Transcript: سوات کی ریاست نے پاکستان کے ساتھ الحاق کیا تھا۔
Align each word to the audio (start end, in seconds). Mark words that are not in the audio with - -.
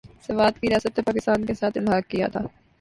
سوات 0.27 0.59
کی 0.59 0.69
ریاست 0.69 0.97
نے 0.97 1.03
پاکستان 1.05 1.45
کے 1.45 1.53
ساتھ 1.53 1.77
الحاق 1.77 2.09
کیا 2.11 2.27
تھا۔ 2.27 2.39